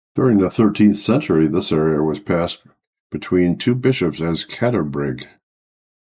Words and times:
During 0.15 0.39
the 0.39 0.49
thirteenth 0.49 0.97
century 0.97 1.45
this 1.45 1.71
area 1.71 2.01
was 2.01 2.19
passed 2.19 2.63
between 3.11 3.59
two 3.59 3.75
bishops 3.75 4.19
as 4.19 4.43
'Caterbrig'. 4.45 5.27